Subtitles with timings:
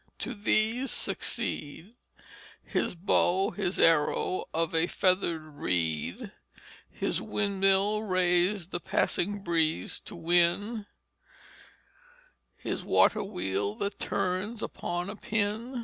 [0.17, 1.93] To these succeed
[2.63, 6.31] His bow, his arrow of a feathered reed,
[6.89, 10.87] His windmill raised the passing breeze to win,
[12.57, 15.79] His water wheel that turns upon a pin.